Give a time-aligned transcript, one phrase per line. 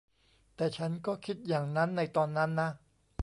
[0.55, 2.69] แต่ฉันก็คิดอย่างนั้นในตอนนั้นนะ